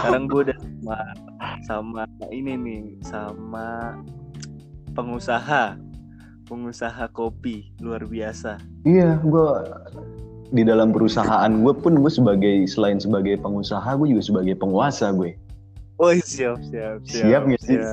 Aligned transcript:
sekarang 0.00 0.24
gue 0.28 0.40
udah 0.48 0.58
sama 0.80 0.98
sama 1.66 2.02
ini 2.32 2.52
nih 2.56 2.82
sama 3.04 3.96
pengusaha 4.96 5.76
pengusaha 6.48 7.04
kopi 7.12 7.72
luar 7.80 8.04
biasa 8.04 8.60
Iya, 8.82 9.22
gue 9.22 9.46
di 10.52 10.62
dalam 10.68 10.92
perusahaan 10.92 11.48
gue 11.48 11.74
pun 11.80 11.96
gue 11.96 12.12
sebagai 12.12 12.66
selain 12.68 13.00
sebagai 13.00 13.40
pengusaha 13.40 13.88
gue 13.96 14.12
juga 14.12 14.22
sebagai 14.22 14.54
penguasa 14.58 15.08
gue. 15.14 15.32
oh 15.96 16.12
siap 16.20 16.60
siap 16.66 16.98
siap 17.06 17.24
Siap 17.24 17.42
nggak 17.48 17.62
sih? 17.62 17.78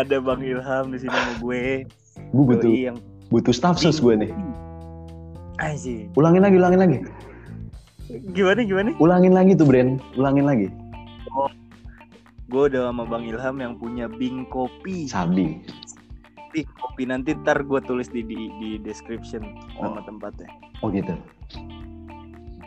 ada 0.00 0.16
bang 0.18 0.40
Ilham 0.42 0.84
di 0.94 0.98
sini 1.02 1.12
sama 1.12 1.32
gue 1.38 1.62
Gue 2.32 2.44
butuh 2.48 2.72
yang 2.72 2.96
butuh 3.28 3.52
staff 3.52 3.76
sus 3.80 4.00
gue 4.00 4.14
nih. 4.16 4.32
Anjir. 5.60 6.08
Ulangin 6.16 6.42
lagi, 6.42 6.56
ulangin 6.58 6.80
lagi, 6.80 6.96
Gimana 8.12 8.60
gimana? 8.60 8.90
ulangin 8.98 9.32
lagi 9.32 9.52
tuh 9.52 9.64
Bren, 9.64 9.96
ulangin 10.14 10.44
lagi. 10.44 10.68
Gue 12.46 12.68
udah 12.68 12.92
sama 12.92 13.08
Bang 13.08 13.24
Ilham 13.24 13.56
yang 13.56 13.74
punya 13.74 14.04
Bing 14.06 14.44
Kopi. 14.46 15.08
Sabi. 15.08 15.64
Bing 16.52 16.68
Kopi 16.74 17.02
nanti 17.04 17.32
ntar 17.34 17.64
gue 17.64 17.80
tulis 17.80 18.06
di 18.06 18.20
di, 18.20 18.52
di 18.52 18.70
description 18.78 19.40
nama 19.74 19.96
Oh. 19.96 20.04
tempatnya. 20.04 20.48
Oh 20.80 20.92
gitu. 20.92 21.16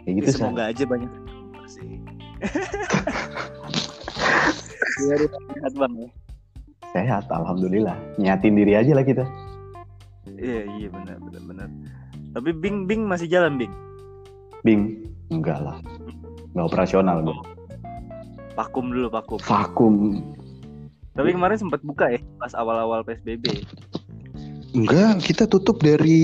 Kayak 0.02 0.06
Ya, 0.06 0.12
gitu 0.16 0.28
sih. 0.28 0.40
semoga 0.40 0.64
aja 0.66 0.84
banyak 0.84 1.12
sih. 1.68 2.02
Biar 4.98 5.20
sehat 5.28 5.74
bang 5.76 5.94
ya. 5.96 6.10
Sehat, 6.90 7.26
alhamdulillah. 7.28 7.98
Nyatin 8.16 8.56
diri 8.56 8.74
aja 8.74 8.92
lah 8.92 9.04
kita. 9.04 9.28
Iya 10.32 10.66
iya 10.74 10.88
benar 10.90 11.22
benar 11.22 11.44
benar. 11.44 11.68
Tapi 12.34 12.50
Bing 12.52 12.90
Bing 12.90 13.06
masih 13.06 13.28
jalan 13.28 13.56
Bing. 13.56 13.74
Bing, 14.64 15.05
enggak 15.30 15.60
lah. 15.62 15.78
Enggak 16.54 16.66
operasional 16.74 17.22
gue. 17.22 17.38
Vakum 18.56 18.88
dulu 18.92 19.08
vakum. 19.12 19.40
Vakum. 19.44 19.96
Tapi 21.16 21.30
kemarin 21.32 21.56
sempat 21.60 21.80
buka 21.84 22.12
ya 22.12 22.20
pas 22.40 22.52
awal-awal 22.56 23.04
PSBB. 23.04 23.64
Enggak, 24.76 25.24
kita 25.24 25.48
tutup 25.48 25.80
dari 25.80 26.20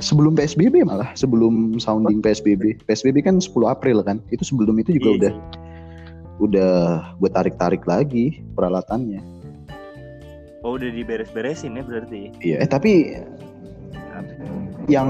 sebelum 0.00 0.32
PSBB 0.32 0.80
malah, 0.88 1.12
sebelum 1.12 1.76
sounding 1.76 2.24
PSBB. 2.24 2.80
PSBB 2.88 3.20
kan 3.20 3.36
10 3.36 3.52
April 3.68 4.00
kan. 4.00 4.24
Itu 4.32 4.44
sebelum 4.48 4.80
itu 4.80 4.96
juga 4.96 5.08
Iya. 5.12 5.16
udah 5.20 5.32
udah 6.36 6.74
gue 7.20 7.30
tarik-tarik 7.32 7.84
lagi 7.84 8.40
peralatannya. 8.56 9.20
Oh 10.64 10.80
udah 10.80 10.88
diberes-beresin 10.88 11.76
ya 11.76 11.84
berarti. 11.84 12.32
Iya, 12.40 12.56
eh 12.64 12.68
tapi 12.68 12.92
yang 14.88 15.08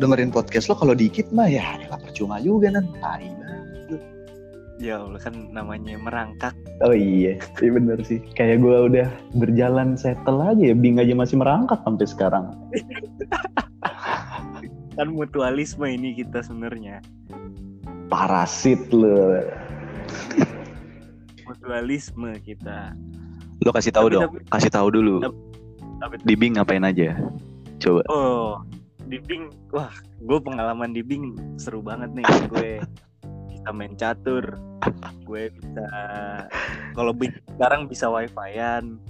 dengerin 0.00 0.32
podcast 0.32 0.66
lo 0.66 0.74
kalau 0.74 0.96
dikit 0.96 1.28
mah 1.30 1.46
ya 1.46 1.76
elah 1.78 2.00
percuma 2.00 2.40
juga 2.40 2.72
nan. 2.72 2.88
Tai 2.98 3.20
banget. 3.20 4.00
Ya 4.80 4.96
Allah 4.96 5.20
kan 5.20 5.52
namanya 5.52 6.00
merangkak. 6.00 6.56
Oh 6.80 6.96
iya, 6.96 7.36
iya 7.60 7.70
bener 7.70 8.00
sih. 8.00 8.16
Kayak 8.32 8.64
gue 8.64 8.76
udah 8.88 9.08
berjalan 9.36 9.92
settle 9.92 10.40
aja 10.40 10.72
ya. 10.72 10.74
Bing 10.74 10.96
aja 10.96 11.12
masih 11.12 11.36
merangkak 11.36 11.84
sampai 11.84 12.08
sekarang. 12.08 12.56
Kan 14.96 15.12
mutualisme 15.12 15.84
ini 15.84 16.16
kita 16.16 16.40
sebenarnya. 16.44 17.04
Parasit 18.08 18.88
lo. 18.92 19.36
Mutualisme 21.44 22.40
kita. 22.40 22.96
Lo 23.60 23.70
kasih 23.72 23.92
tahu 23.92 24.08
Tapi- 24.08 24.14
dong, 24.16 24.22
tapi- 24.32 24.44
kasih 24.48 24.70
tahu 24.72 24.88
dulu. 24.92 25.14
Tapi 26.00 26.14
Di 26.24 26.34
Bing 26.36 26.56
ngapain 26.56 26.84
aja? 26.84 27.16
Coba. 27.80 28.00
oh 28.08 28.60
di 29.10 29.18
Bing, 29.26 29.50
wah 29.74 29.90
gue 30.22 30.38
pengalaman 30.38 30.94
di 30.94 31.02
Bing 31.02 31.34
seru 31.58 31.82
banget 31.82 32.14
nih. 32.14 32.26
Gue 32.46 32.70
bisa 33.50 33.68
main 33.74 33.92
catur. 33.98 34.44
Gue 35.26 35.50
bisa 35.50 35.86
kalau 36.94 37.10
Bing 37.10 37.34
sekarang 37.58 37.90
bisa 37.90 38.06
wifi-an. 38.06 39.02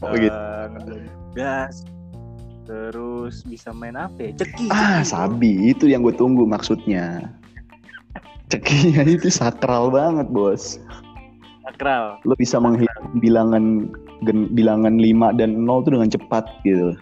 Oh, 0.00 0.14
gitu. 0.14 0.32
eh, 0.32 1.10
gas. 1.34 1.82
Terus 2.64 3.42
bisa 3.42 3.74
main 3.74 3.98
apa 3.98 4.30
ya? 4.30 4.30
Ceki. 4.38 4.70
Ah, 4.70 5.02
sabi 5.02 5.74
itu 5.74 5.90
yang 5.90 6.06
gue 6.06 6.14
tunggu 6.14 6.46
maksudnya. 6.46 7.34
Cekinya 8.46 9.02
itu 9.06 9.26
sakral 9.26 9.90
banget, 9.90 10.30
Bos. 10.30 10.78
Sakral. 11.66 12.22
Lo 12.22 12.38
bisa 12.38 12.62
menghilang 12.62 13.18
bilangan 13.18 13.90
gen- 14.22 14.50
bilangan 14.54 14.98
5 14.98 15.34
dan 15.38 15.66
0 15.66 15.82
tuh 15.82 15.98
dengan 15.98 16.10
cepat 16.10 16.46
gitu. 16.62 16.94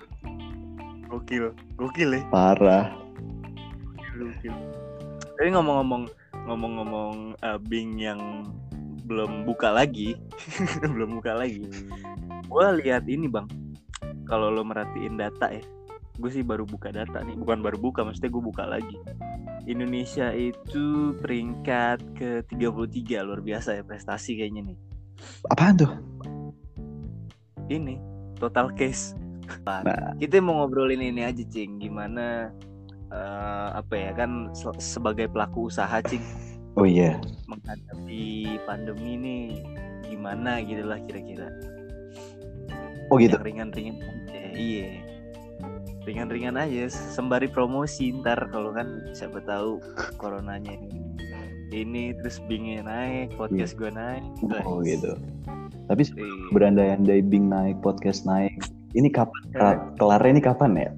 Gokil. 1.29 1.53
Gokil 1.77 2.11
ya. 2.17 2.23
Parah. 2.33 2.89
Gokil. 4.17 4.55
Tapi 5.37 5.49
ngomong-ngomong 5.53 6.09
ngomong-ngomong 6.49 7.37
eh, 7.45 7.61
Bing 7.69 8.01
yang 8.01 8.49
belum 9.05 9.45
buka 9.45 9.69
lagi, 9.69 10.17
belum 10.97 11.21
buka 11.21 11.37
lagi. 11.37 11.69
Gua 12.49 12.73
lihat 12.73 13.05
ini 13.13 13.29
bang, 13.29 13.45
kalau 14.25 14.49
lo 14.49 14.65
merhatiin 14.65 15.21
data 15.21 15.53
ya, 15.53 15.61
gue 16.17 16.31
sih 16.33 16.41
baru 16.41 16.65
buka 16.65 16.97
data 16.97 17.21
nih, 17.21 17.37
bukan 17.37 17.61
baru 17.61 17.77
buka, 17.77 18.09
maksudnya 18.09 18.33
gue 18.33 18.45
buka 18.49 18.65
lagi. 18.65 18.97
Indonesia 19.69 20.33
itu 20.33 21.13
peringkat 21.21 22.17
ke 22.17 22.41
33 22.49 23.21
luar 23.21 23.45
biasa 23.45 23.77
ya 23.77 23.85
prestasi 23.85 24.41
kayaknya 24.41 24.73
nih. 24.73 24.79
Apaan 25.53 25.77
tuh? 25.77 25.93
Ini 27.69 28.01
total 28.41 28.73
case. 28.73 29.28
Nah. 29.65 30.13
Kita 30.17 30.41
mau 30.41 30.61
ngobrolin 30.61 31.01
ini 31.01 31.25
aja 31.25 31.45
cing, 31.45 31.79
gimana 31.79 32.53
eh, 33.09 33.69
apa 33.73 33.95
ya 33.97 34.11
kan 34.13 34.53
se- 34.53 34.77
sebagai 34.79 35.29
pelaku 35.29 35.69
usaha 35.69 36.01
cing 36.05 36.21
Oh 36.77 36.85
iya. 36.85 37.17
menghadapi 37.49 38.55
pandemi 38.63 39.17
ini 39.17 39.37
gimana 40.05 40.61
gitu 40.61 40.85
lah 40.85 41.01
kira-kira 41.03 41.49
Oh 43.09 43.17
gitu. 43.17 43.41
ringan-ringan 43.41 43.97
aja 43.99 44.53
iya 44.53 45.01
ringan-ringan 46.05 46.57
aja 46.57 46.89
sembari 46.89 47.49
promosi 47.49 48.13
ntar 48.15 48.49
kalau 48.49 48.73
kan 48.73 49.09
siapa 49.13 49.41
tahu 49.43 49.81
coronanya 50.17 50.77
ini 50.77 51.01
ini 51.69 52.05
terus 52.21 52.41
bingnya 52.45 52.85
naik 52.85 53.33
podcast 53.35 53.73
gue 53.75 53.89
naik 53.89 54.25
Oh 54.65 54.81
gitu. 54.81 55.17
Tapi 55.89 56.05
Iya. 56.05 56.53
berandai-andai 56.53 57.25
Bing 57.25 57.49
naik, 57.49 57.81
podcast 57.81 58.25
naik. 58.25 58.48
Ini 58.97 59.09
kapan? 59.13 59.43
Kelar- 59.53 59.85
Kelarnya 60.01 60.33
ini 60.33 60.43
kapan 60.45 60.71
ya? 60.77 60.91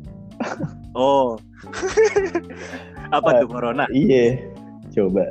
oh 0.97 1.37
apa 3.17 3.29
tuh 3.45 3.49
corona 3.51 3.85
Iya. 3.93 4.41
Coba. 4.91 5.23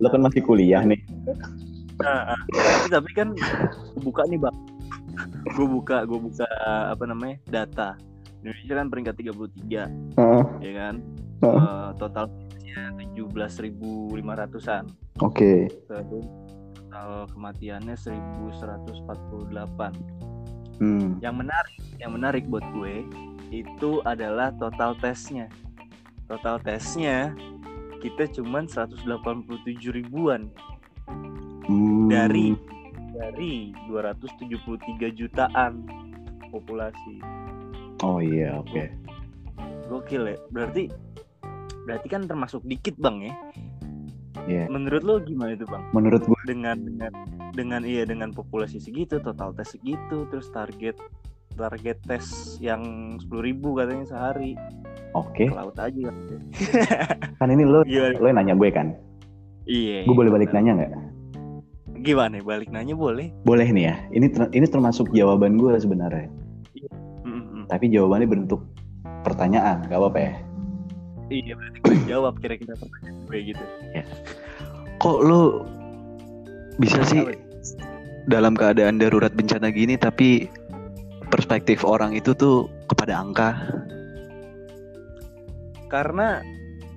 Lo 0.00 0.08
kan 0.08 0.22
masih 0.24 0.40
kuliah 0.40 0.80
nih. 0.86 0.96
Nah, 2.00 2.34
ah. 2.34 2.40
tapi, 2.90 3.10
kan 3.14 3.30
buka 4.02 4.26
nih 4.26 4.38
bang 4.38 4.54
gue 5.54 5.66
buka 5.68 6.02
gue 6.08 6.18
buka 6.18 6.46
apa 6.90 7.04
namanya 7.06 7.38
data 7.46 7.94
Indonesia 8.42 8.74
kan 8.76 8.90
peringkat 8.90 9.14
33 9.22 10.18
Heeh. 10.18 10.44
ya 10.60 10.72
kan 10.74 10.94
Heeh. 11.44 11.62
Eh, 11.62 11.90
total 12.02 12.26
tujuh 12.74 13.30
belas 13.30 13.62
ribu 13.62 14.10
lima 14.18 14.34
ratusan 14.34 14.90
Oke. 15.22 15.70
terus 15.86 16.26
total 16.74 17.30
kematiannya 17.30 17.94
1148 17.94 20.33
Hmm. 20.76 21.18
yang 21.20 21.36
menarik 21.36 21.76
yang 21.96 22.12
menarik 22.12 22.44
buat 22.46 22.64
gue 22.72 23.06
itu 23.48 24.02
adalah 24.02 24.50
total 24.54 24.98
tesnya 24.98 25.46
total 26.26 26.58
tesnya 26.58 27.30
kita 28.00 28.26
cuman 28.32 28.66
187 28.66 29.06
ribuan 29.90 30.50
Hmm. 31.64 32.12
dari 32.12 32.52
dari 33.10 33.72
273 33.88 35.08
jutaan 35.10 35.86
populasi 36.50 37.24
Oh 38.02 38.20
iya, 38.20 38.58
oke. 38.58 38.84
gokil 39.86 40.28
ya 40.28 40.36
berarti 40.50 40.92
berarti 41.84 42.06
kan 42.06 42.24
termasuk 42.24 42.60
dikit 42.64 42.96
bang 42.98 43.16
ya 43.22 43.34
Iya. 44.44 44.64
menurut 44.68 45.00
lo 45.00 45.14
gimana 45.20 45.56
itu 45.56 45.64
bang 45.64 45.80
Menurut 45.92 46.20
gue 46.20 46.40
dengan 46.44 46.76
dengan 46.76 47.12
dengan 47.54 47.86
iya 47.86 48.02
dengan 48.02 48.34
populasi 48.34 48.82
segitu 48.82 49.22
total 49.22 49.54
tes 49.54 49.72
segitu 49.72 50.26
terus 50.28 50.50
target 50.50 50.98
target 51.54 51.98
tes 52.02 52.26
yang 52.58 52.82
10.000 53.22 53.30
ribu 53.30 53.78
katanya 53.78 54.04
sehari 54.10 54.58
oke. 55.14 55.46
ke 55.46 55.54
laut 55.54 55.78
aja 55.78 56.10
kan 57.38 57.48
ini 57.48 57.62
lo 57.62 57.86
Gimana? 57.86 58.18
lo 58.18 58.26
yang 58.26 58.38
nanya 58.42 58.54
gue 58.58 58.70
kan. 58.74 58.88
iya 59.64 60.02
Gue 60.02 60.18
boleh 60.18 60.34
balik 60.34 60.50
nanya 60.50 60.74
nggak? 60.74 60.92
gimana 62.04 62.36
balik 62.42 62.68
nanya 62.68 62.92
boleh 62.92 63.32
Boleh 63.48 63.64
nih 63.64 63.88
ya. 63.88 63.96
Ini 64.12 64.26
ter- 64.28 64.52
ini 64.52 64.66
termasuk 64.68 65.08
jawaban 65.16 65.56
gue 65.56 65.72
sebenarnya. 65.78 66.28
Mm-mm. 67.24 67.64
Tapi 67.64 67.88
jawabannya 67.88 68.28
bentuk 68.28 68.60
pertanyaan, 69.24 69.88
gak 69.88 69.96
apa-apa 69.96 70.18
ya? 70.20 70.34
iya 71.32 71.56
berarti 71.56 71.78
gue 71.86 71.96
jawab 72.04 72.36
kira-kira 72.36 72.76
pertanyaan 72.76 73.16
gue 73.24 73.38
gitu 73.40 73.64
Kok 75.00 75.18
lo 75.24 75.64
bisa 76.76 77.00
sih 77.06 77.22
ya? 77.22 77.32
Dalam 78.24 78.52
keadaan 78.52 78.96
darurat 78.96 79.30
bencana 79.30 79.68
gini 79.68 79.94
tapi 79.94 80.48
perspektif 81.26 81.82
orang 81.82 82.12
itu 82.12 82.32
tuh 82.32 82.56
kepada 82.86 83.16
angka? 83.16 83.50
karena 85.86 86.42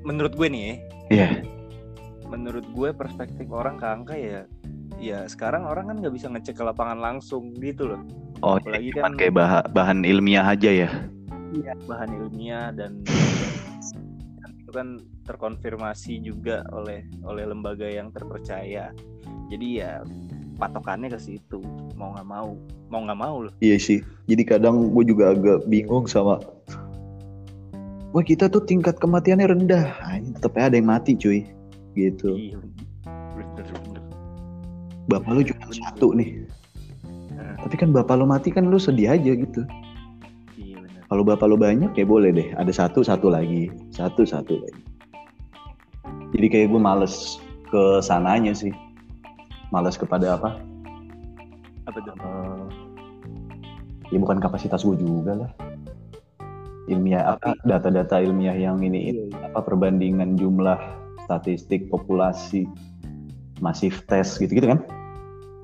menurut 0.02 0.34
gue 0.34 0.48
nih 0.48 0.64
ya 0.64 0.76
Iya. 1.08 1.30
menurut 2.26 2.66
gue 2.68 2.90
perspektif 2.92 3.46
orang 3.48 3.78
ke 3.78 3.86
angka 3.86 4.16
ya 4.16 4.42
ya 4.98 5.20
sekarang 5.24 5.64
orang 5.64 5.88
kan 5.88 6.02
nggak 6.02 6.12
bisa 6.12 6.28
ngecek 6.28 6.58
ke 6.58 6.64
lapangan 6.64 6.98
langsung 6.98 7.54
gitu 7.56 7.88
loh 7.88 8.02
Oh, 8.38 8.54
Apalagi 8.56 8.94
cuman 8.94 9.02
kan- 9.04 9.18
kayak 9.18 9.34
bahan, 9.34 9.64
bahan 9.74 10.00
ilmiah 10.04 10.46
aja 10.46 10.70
ya. 10.70 10.90
bahan 11.84 12.10
ilmiah 12.16 12.70
dan 12.70 13.02
itu 14.62 14.70
kan 14.70 14.98
terkonfirmasi 15.24 16.22
juga 16.22 16.62
oleh 16.70 17.02
oleh 17.22 17.46
lembaga 17.46 17.86
yang 17.86 18.10
terpercaya 18.10 18.94
jadi 19.48 19.68
ya 19.74 19.92
patokannya 20.58 21.14
ke 21.14 21.20
situ 21.22 21.62
mau 21.94 22.14
nggak 22.18 22.28
mau 22.28 22.58
mau 22.90 23.02
nggak 23.06 23.20
mau 23.20 23.36
loh 23.46 23.54
Iya 23.62 23.78
sih. 23.78 24.00
Jadi 24.26 24.44
kadang 24.44 24.92
gue 24.92 25.04
juga 25.06 25.34
agak 25.38 25.70
bingung 25.70 26.10
sama 26.10 26.42
Wah 28.16 28.24
kita 28.26 28.48
tuh 28.50 28.64
tingkat 28.64 28.98
kematiannya 28.98 29.46
rendah. 29.52 29.86
Ah, 30.02 30.18
tetep 30.18 30.56
aja 30.58 30.72
ada 30.72 30.76
yang 30.80 30.90
mati 30.90 31.14
cuy. 31.14 31.46
Gitu. 31.94 32.30
iya 32.34 32.58
bener 32.62 33.66
bener 33.66 34.02
Bapak 35.10 35.32
lu 35.38 35.42
cuma 35.46 35.66
Bener. 35.70 35.78
satu 35.86 36.08
nih. 36.18 36.30
Nah. 37.36 37.56
Tapi 37.62 37.76
kan 37.78 37.90
bapak 37.94 38.18
lu 38.18 38.26
mati 38.26 38.50
kan 38.50 38.70
lu 38.70 38.80
sedih 38.82 39.14
aja 39.14 39.32
gitu. 39.38 39.62
iya 40.58 40.82
bener 40.82 41.04
Kalau 41.06 41.24
bapak 41.28 41.46
lu 41.46 41.60
banyak 41.60 41.92
ya 41.94 42.06
boleh 42.08 42.32
deh. 42.32 42.48
Ada 42.56 42.88
satu 42.88 43.04
satu 43.06 43.28
lagi, 43.30 43.70
satu 43.94 44.24
satu 44.26 44.56
lagi. 44.66 44.82
Jadi 46.34 46.48
kayak 46.50 46.68
gue 46.74 46.82
males 46.82 47.38
ke 47.68 48.00
sananya 48.02 48.56
sih. 48.56 48.72
Males 49.70 50.00
kepada 50.00 50.40
apa? 50.40 50.58
apa 51.88 51.98
tuh 52.04 52.14
Eh, 52.20 52.64
ya 54.12 54.18
bukan 54.20 54.40
kapasitas 54.44 54.84
gue 54.84 55.00
juga 55.00 55.48
lah. 55.48 55.52
Ilmiah 56.88 57.36
apa? 57.36 57.56
Data-data 57.68 58.20
ilmiah 58.24 58.56
yang 58.56 58.80
ini 58.80 59.12
iya, 59.12 59.24
iya. 59.28 59.38
apa 59.52 59.60
perbandingan 59.64 60.40
jumlah 60.40 60.80
statistik 61.28 61.88
populasi 61.92 62.68
masif 63.60 64.04
tes 64.08 64.40
gitu-gitu 64.40 64.72
kan? 64.76 64.80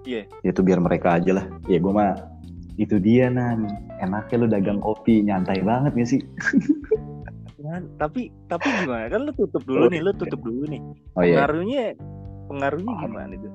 Iya. 0.03 0.27
Ya 0.43 0.49
itu 0.51 0.63
biar 0.63 0.83
mereka 0.83 1.19
aja 1.19 1.39
lah. 1.39 1.45
Ya 1.67 1.79
gue 1.79 1.91
mah 1.91 2.19
itu 2.75 2.97
dia 2.99 3.29
nan 3.29 3.67
enaknya 4.01 4.35
lu 4.35 4.47
dagang 4.49 4.79
kopi 4.81 5.23
nyantai 5.23 5.63
banget 5.63 5.91
gak 5.95 6.09
sih? 6.09 6.21
Kan, 7.63 7.87
tapi 7.95 8.27
tapi 8.51 8.67
gimana 8.83 9.07
kan 9.07 9.23
lu 9.23 9.31
tutup 9.39 9.63
dulu 9.63 9.87
nih 9.87 10.03
lu 10.03 10.11
tutup 10.19 10.43
dulu 10.43 10.67
nih 10.67 10.83
Oh 11.15 11.23
iya. 11.23 11.47
pengaruhnya 11.47 11.83
pengaruhnya 12.51 12.93
gimana 13.07 13.33
itu 13.39 13.49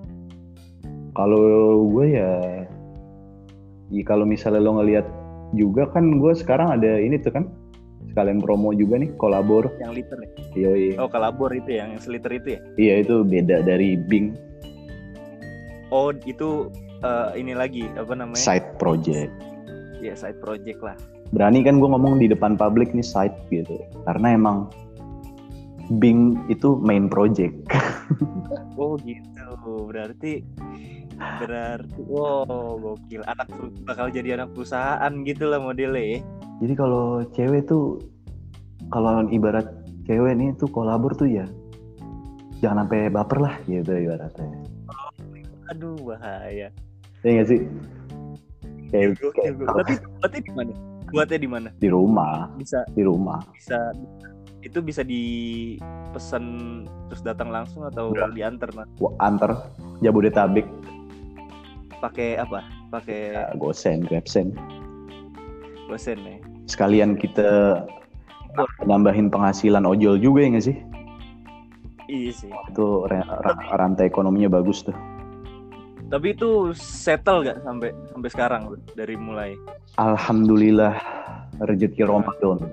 Kalau 1.18 1.82
gue 1.90 2.14
ya, 2.14 2.30
ya 3.90 4.02
kalau 4.06 4.22
misalnya 4.22 4.62
lo 4.62 4.78
ngelihat 4.78 5.02
juga 5.50 5.90
kan 5.90 6.22
gue 6.22 6.30
sekarang 6.30 6.78
ada 6.78 7.02
ini 7.02 7.18
tuh 7.18 7.34
kan 7.34 7.50
sekalian 8.14 8.38
promo 8.38 8.70
juga 8.70 9.02
nih 9.02 9.10
kolabor. 9.18 9.66
yang 9.82 9.98
liter 9.98 10.14
ya 10.54 10.70
Yoi. 10.70 10.94
oh 10.94 11.10
kalabor 11.10 11.50
itu 11.50 11.74
ya 11.74 11.90
yang 11.90 11.98
seliter 11.98 12.30
itu 12.38 12.48
ya 12.54 12.60
Iya 12.78 12.94
itu 13.02 13.14
beda 13.26 13.66
dari 13.66 13.98
Bing 13.98 14.38
oh 15.90 16.14
itu 16.22 16.70
eh, 17.02 17.28
ini 17.34 17.52
lagi 17.56 17.88
apa 17.98 18.12
namanya 18.14 18.38
side 18.38 18.78
project. 18.78 19.32
ya 19.98 20.14
side 20.14 20.38
project 20.38 20.78
lah 20.82 20.94
berani 21.34 21.66
kan 21.66 21.82
gue 21.82 21.88
ngomong 21.90 22.22
di 22.22 22.30
depan 22.30 22.54
publik 22.54 22.94
nih 22.94 23.04
side 23.04 23.34
gitu 23.50 23.76
karena 24.06 24.38
emang 24.38 24.70
Bing 25.96 26.36
itu 26.52 26.76
main 26.84 27.08
project 27.08 27.56
Oh 28.78 28.94
gitu, 29.02 29.90
berarti 29.90 30.44
berarti 31.18 31.98
wow 32.06 32.78
gokil 32.78 33.26
anak 33.26 33.50
bakal 33.82 34.06
jadi 34.06 34.38
anak 34.38 34.54
perusahaan 34.54 35.10
gitu 35.26 35.50
lah 35.50 35.58
modelnya 35.58 35.98
ya. 35.98 36.18
jadi 36.62 36.74
kalau 36.78 37.26
cewek 37.34 37.66
tuh 37.66 37.98
kalau 38.94 39.26
ibarat 39.28 39.66
cewek 40.06 40.38
nih 40.38 40.54
tuh 40.54 40.70
kolabor 40.70 41.10
tuh 41.18 41.26
ya 41.26 41.42
jangan 42.62 42.86
sampai 42.86 43.10
baper 43.10 43.38
lah 43.42 43.54
gitu 43.66 43.90
ibaratnya 43.90 44.46
Aduh 45.68 45.98
bahaya. 46.00 46.72
ya 47.20 47.28
nggak 47.28 47.46
sih 47.50 47.60
kayak, 48.88 49.20
Gokil, 49.20 49.30
kayak. 49.36 49.52
Berarti 49.60 49.94
berarti 50.22 50.38
di 50.40 50.52
mana? 50.56 50.72
Buatnya 51.08 51.38
di 51.40 51.48
mana? 51.50 51.68
di 51.76 51.88
rumah 51.92 52.48
Bisa 52.56 52.80
di 52.96 53.02
rumah 53.04 53.40
bisa 53.52 53.92
itu 54.60 54.78
bisa 54.80 55.02
dipesan 55.02 56.44
terus 57.08 57.22
datang 57.22 57.48
langsung 57.48 57.86
atau 57.86 58.10
Udah. 58.10 58.30
diantar 58.30 58.74
mas? 58.74 58.88
Antar 59.18 59.70
Jabodetabek 60.00 60.66
Pakai 61.98 62.38
apa? 62.38 62.62
Pakai 62.88 63.34
ya, 63.34 63.50
gosen 63.54 64.02
grabsen 64.02 64.54
gosen 65.86 66.18
ya. 66.20 66.36
sekalian 66.64 67.16
kita 67.16 67.80
nambahin 68.84 69.28
penghasilan 69.28 69.84
ojol 69.84 70.16
juga 70.16 70.40
ya 70.42 70.48
nggak 70.52 70.66
sih 70.66 70.76
Iya 72.08 72.32
sih. 72.32 72.48
itu 72.48 72.86
ra- 73.04 73.40
ra- 73.44 73.76
rantai 73.76 74.08
ekonominya 74.08 74.48
bagus 74.50 74.80
tuh 74.82 74.96
Tapi 76.08 76.32
itu 76.32 76.72
settle 76.72 77.44
gak 77.44 77.60
sampai 77.60 77.92
sampai 78.08 78.30
sekarang 78.32 78.62
dari 78.96 79.12
mulai 79.12 79.52
Alhamdulillah 80.00 80.96
rezeki 81.60 82.00
Ramadan. 82.00 82.64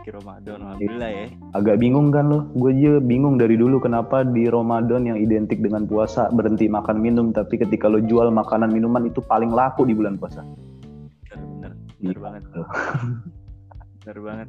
Rezeki 0.00 0.16
Ramadan 0.16 0.58
alhamdulillah 0.64 1.10
ya. 1.12 1.26
Agak 1.52 1.76
bingung 1.76 2.08
kan 2.08 2.24
lo? 2.32 2.48
Gue 2.56 2.72
aja 2.72 2.92
bingung 3.04 3.36
dari 3.36 3.60
dulu 3.60 3.76
kenapa 3.76 4.24
di 4.24 4.48
Ramadan 4.48 5.04
yang 5.04 5.20
identik 5.20 5.60
dengan 5.60 5.84
puasa 5.84 6.32
berhenti 6.32 6.72
makan 6.72 7.04
minum, 7.04 7.36
tapi 7.36 7.60
ketika 7.60 7.84
lo 7.84 8.00
jual 8.00 8.32
makanan 8.32 8.72
minuman 8.72 9.04
itu 9.04 9.20
paling 9.20 9.52
laku 9.52 9.84
di 9.84 9.92
bulan 9.92 10.16
puasa. 10.16 10.40
Bener 10.40 11.36
bener. 11.36 11.72
Bener 12.00 12.16
Iya. 12.16 12.16
banget. 12.16 12.42
Bener 14.00 14.18
banget. 14.24 14.48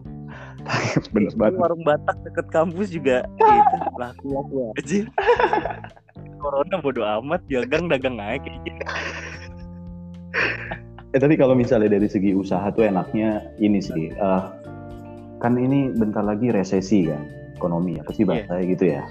Bener 1.12 1.33
banget. 1.36 1.59
warung 1.59 1.83
Batak 1.83 2.18
deket 2.24 2.48
kampus 2.48 2.88
juga 2.88 3.27
itu 3.59 3.75
laku 4.00 4.25
laku 4.31 4.56
aja. 4.80 5.00
Corona 6.39 6.80
bodo 6.80 7.03
amat, 7.03 7.44
dagang 7.51 7.92
dagang 7.92 8.15
aja 8.18 8.39
kayak 8.39 8.56
gitu. 8.63 8.83
Eh 11.12 11.19
tapi 11.19 11.36
kalau 11.36 11.51
misalnya 11.59 12.00
dari 12.00 12.07
segi 12.07 12.31
usaha 12.31 12.71
tuh 12.71 12.88
enaknya 12.88 13.44
ini 13.59 13.83
sih. 13.83 14.07
eh, 14.09 14.42
kan 15.42 15.58
ini 15.58 15.90
bentar 15.92 16.22
lagi 16.22 16.54
resesi 16.54 17.10
kan 17.10 17.26
ekonomi 17.58 17.98
apa 17.98 18.14
sih 18.14 18.24
Iya. 18.24 18.30
bahasanya 18.30 18.64
gitu 18.70 18.86
ya. 18.88 19.04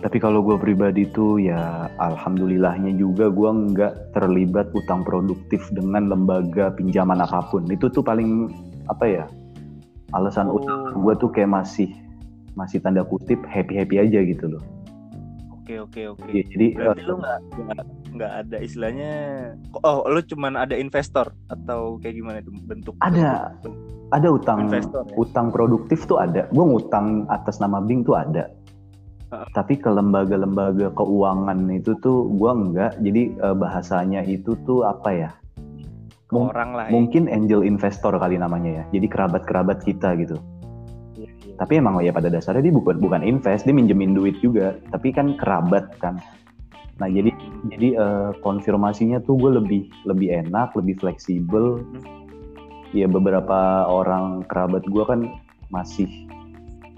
Tapi 0.00 0.20
kalau 0.20 0.44
gue 0.44 0.60
pribadi 0.60 1.08
tuh 1.08 1.40
ya 1.40 1.88
alhamdulillahnya 1.96 2.92
juga 2.92 3.32
gue 3.32 3.50
nggak 3.72 4.12
terlibat 4.12 4.68
utang 4.76 5.00
produktif 5.00 5.64
dengan 5.72 6.12
lembaga 6.12 6.76
pinjaman 6.76 7.24
apa 7.24 7.40
pun. 7.48 7.64
Itu 7.72 7.88
tuh 7.88 8.04
paling 8.04 8.52
apa 8.92 9.04
ya 9.08 9.24
alasan 10.12 10.52
Oh, 10.52 10.60
gue 10.92 11.14
tuh 11.16 11.32
kayak 11.32 11.48
masih 11.48 11.88
masih 12.52 12.84
tanda 12.84 13.00
kutip 13.00 13.40
happy 13.48 13.80
happy 13.80 13.96
aja 13.96 14.20
gitu 14.20 14.46
loh. 14.46 14.62
oke 15.64 15.88
oke 15.88 16.00
oke. 16.12 16.28
Ya, 16.28 16.44
jadi 16.52 16.66
Berarti 16.76 17.02
lu 17.08 17.16
nggak 18.14 18.32
ada 18.44 18.56
istilahnya 18.60 19.12
oh 19.80 20.04
lu 20.06 20.20
cuman 20.20 20.60
ada 20.60 20.76
investor 20.76 21.32
atau 21.48 21.96
kayak 21.98 22.14
gimana 22.14 22.38
itu 22.44 22.52
bentuk 22.68 22.92
Ada. 23.00 23.56
bentuk 23.58 23.74
ada 24.14 24.28
utang 24.30 24.70
investor 24.70 25.02
ya? 25.10 25.14
utang 25.18 25.50
produktif 25.50 26.06
tuh 26.06 26.22
ada. 26.22 26.46
Gue 26.54 26.64
ngutang 26.64 27.26
atas 27.26 27.58
nama 27.58 27.82
Bing 27.82 28.06
tuh 28.06 28.14
ada. 28.14 28.46
Heeh. 29.34 29.46
Tapi 29.50 29.74
ke 29.82 29.90
lembaga-lembaga 29.90 30.94
keuangan 30.94 31.58
itu 31.74 31.98
tuh 31.98 32.30
gue 32.38 32.50
enggak. 32.54 32.94
Jadi 33.02 33.34
eh, 33.34 33.56
bahasanya 33.58 34.22
itu 34.22 34.54
tuh 34.62 34.86
apa 34.86 35.10
ya? 35.10 35.30
Mung- 36.30 36.54
orang 36.54 36.70
lah. 36.78 36.86
Mungkin 36.94 37.26
angel 37.26 37.66
investor 37.66 38.14
kali 38.14 38.38
namanya 38.38 38.82
ya. 38.82 38.84
Jadi 38.94 39.06
kerabat-kerabat 39.10 39.82
kita 39.82 40.14
gitu. 40.22 40.38
Iya, 41.18 41.30
iya. 41.42 41.54
Tapi 41.58 41.72
emang 41.82 41.98
ya 41.98 42.14
pada 42.14 42.30
dasarnya 42.30 42.70
dia 42.70 42.74
bukan 42.74 43.02
bukan 43.02 43.26
invest, 43.26 43.66
dia 43.66 43.74
minjemin 43.74 44.14
duit 44.14 44.38
juga. 44.38 44.78
Tapi 44.94 45.10
kan 45.10 45.34
kerabat 45.34 45.98
kan. 45.98 46.22
Nah 47.02 47.10
jadi 47.10 47.34
jadi 47.74 47.88
eh, 47.98 48.30
konfirmasinya 48.38 49.18
tuh 49.26 49.34
gue 49.42 49.50
lebih 49.58 49.82
lebih 50.06 50.30
enak, 50.46 50.78
lebih 50.78 51.02
fleksibel. 51.02 51.82
Ya 52.94 53.10
beberapa 53.10 53.84
orang 53.90 54.46
kerabat 54.46 54.86
gue 54.86 55.04
kan 55.04 55.26
masih 55.68 56.06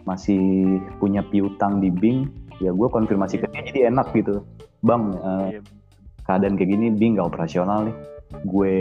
masih 0.04 0.76
punya 1.00 1.24
piutang 1.26 1.80
di 1.80 1.88
Bing. 1.88 2.28
Ya 2.60 2.70
gue 2.70 2.88
konfirmasi 2.88 3.40
ke 3.40 3.48
dia 3.50 3.64
jadi 3.64 3.80
enak 3.90 4.12
gitu. 4.12 4.44
Bang, 4.84 5.16
Iya. 5.50 5.60
keadaan 6.28 6.54
kayak 6.60 6.70
gini 6.70 6.86
Bing 6.92 7.16
nggak 7.16 7.32
operasional 7.32 7.88
nih. 7.88 7.96
Gue 8.44 8.76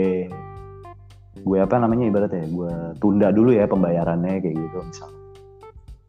gue 1.40 1.58
apa 1.60 1.76
namanya 1.80 2.08
ibaratnya? 2.08 2.44
ya, 2.44 2.48
Gue 2.52 2.72
tunda 3.00 3.28
dulu 3.32 3.52
ya 3.56 3.64
pembayarannya 3.64 4.40
kayak 4.44 4.56
gitu 4.56 4.78
misalnya. 4.84 5.16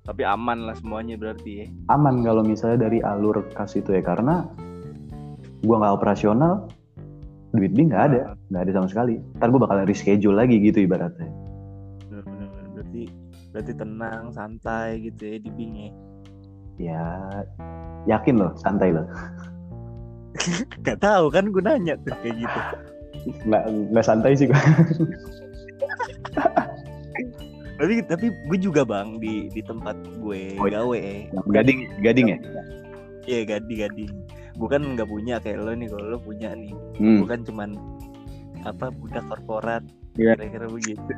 Tapi 0.08 0.24
aman 0.24 0.64
lah 0.64 0.76
semuanya 0.80 1.20
berarti 1.20 1.52
ya. 1.64 1.66
aman 1.92 2.24
kalau 2.24 2.40
misalnya 2.40 2.88
dari 2.88 3.04
alur 3.04 3.44
kas 3.52 3.76
itu 3.76 3.92
ya 3.92 4.00
karena 4.00 4.48
gua 5.68 5.84
nggak 5.84 5.96
operasional 6.00 6.72
duit 7.58 7.74
Bing 7.74 7.90
nggak 7.90 8.06
ada 8.08 8.22
nggak 8.48 8.62
ada 8.64 8.72
sama 8.72 8.88
sekali 8.88 9.18
ntar 9.36 9.50
gue 9.50 9.58
bakal 9.58 9.82
reschedule 9.84 10.34
lagi 10.34 10.58
gitu 10.60 10.86
ibaratnya. 10.86 11.28
Berarti 12.74 13.04
berarti 13.50 13.74
tenang, 13.74 14.30
santai 14.32 15.02
gitu 15.04 15.22
ya 15.26 15.38
di 15.38 15.50
Bing 15.50 15.74
ya. 15.76 15.92
ya 16.78 17.04
yakin 18.06 18.38
loh 18.38 18.54
santai 18.56 18.94
loh 18.94 19.10
Gak 20.86 21.02
tahu 21.02 21.34
kan 21.34 21.50
gue 21.50 21.60
nanya 21.60 21.98
tuh 22.00 22.14
kayak 22.22 22.38
gitu. 22.38 22.60
nggak 23.44 23.64
nggak 23.92 24.06
santai 24.06 24.38
sih 24.38 24.46
gue 24.46 24.62
tapi 27.78 27.94
tapi 28.06 28.26
gue 28.30 28.58
juga 28.58 28.82
bang 28.82 29.18
di 29.18 29.50
di 29.50 29.62
tempat 29.62 29.98
gue 30.18 30.58
Oh, 30.58 30.66
iya. 30.66 30.82
gawe 30.82 31.02
Gading, 31.52 31.80
gading 32.02 32.28
ya? 32.34 32.38
iya 33.26 33.42
gading 33.44 33.78
gading 33.82 34.12
bukan 34.58 34.98
nggak 34.98 35.06
punya 35.06 35.38
kayak 35.38 35.62
lo 35.62 35.72
nih 35.72 35.88
kalau 35.88 36.06
lo 36.08 36.20
punya 36.20 36.52
nih 36.52 36.74
Hmm. 36.98 37.22
bukan 37.22 37.40
cuman 37.46 37.70
apa 38.66 38.90
budak 38.92 39.24
korporat 39.28 39.84
Iya. 40.18 40.34
kira-kira 40.34 40.66
begitu 40.68 41.14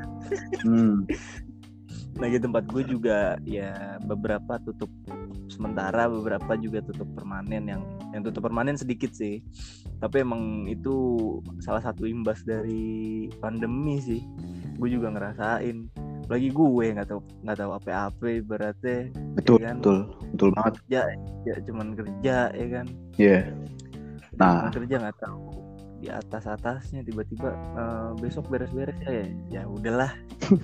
Hmm. 0.62 1.08
nah 2.20 2.28
di 2.28 2.36
tempat 2.36 2.68
gue 2.68 2.84
juga 2.84 3.40
ya 3.42 3.96
beberapa 4.04 4.60
tutup 4.60 4.92
sementara 5.48 6.12
beberapa 6.12 6.52
juga 6.60 6.84
tutup 6.84 7.08
permanen 7.16 7.64
yang 7.64 7.82
yang 8.12 8.22
tutup 8.22 8.44
permanen 8.44 8.76
sedikit 8.76 9.16
sih 9.16 9.40
tapi 9.98 10.20
emang 10.20 10.68
itu 10.68 10.92
salah 11.60 11.80
satu 11.80 12.04
imbas 12.04 12.44
dari 12.44 13.28
pandemi 13.40 14.04
sih 14.04 14.20
gue 14.76 14.90
juga 14.90 15.16
ngerasain 15.16 15.88
lagi 16.30 16.50
gue 16.50 16.86
nggak 16.94 17.08
tahu 17.10 17.22
nggak 17.44 17.58
tahu 17.58 17.72
apa-apa 17.76 18.28
berarti 18.46 19.10
Betul, 19.34 19.58
Iya 19.60 19.66
kan? 19.68 19.76
betul, 19.82 19.98
betul 20.32 20.50
banget. 20.54 20.74
ya 20.88 21.04
cuman 21.66 21.88
kerja 21.94 22.36
ya 22.54 22.68
kan 22.70 22.86
Iya. 23.18 23.40
Nah. 24.38 24.64
Cuman 24.64 24.74
kerja 24.78 24.96
nggak 25.02 25.18
tahu 25.20 25.46
di 26.00 26.08
atas 26.08 26.48
atasnya 26.48 27.04
tiba-tiba 27.04 27.52
eh, 27.52 28.10
besok 28.22 28.48
beres-beres 28.48 28.96
ya 29.04 29.28
ya 29.52 29.62
udahlah? 29.68 30.14